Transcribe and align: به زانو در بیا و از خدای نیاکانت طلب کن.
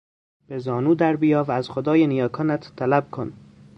به 0.47 0.59
زانو 0.59 0.95
در 0.95 1.15
بیا 1.15 1.43
و 1.43 1.51
از 1.51 1.69
خدای 1.69 2.07
نیاکانت 2.07 2.71
طلب 2.75 3.09
کن. 3.11 3.33